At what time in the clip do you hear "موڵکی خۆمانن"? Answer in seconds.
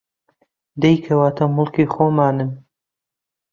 1.55-2.51